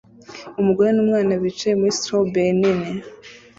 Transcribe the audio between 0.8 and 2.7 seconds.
numwana bicaye muri strawberry